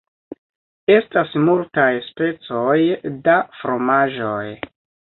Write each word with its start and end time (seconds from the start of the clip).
Estas 0.93 1.35
multaj 1.51 1.87
specoj 2.07 2.75
da 3.31 3.39
fromaĝoj. 3.63 4.45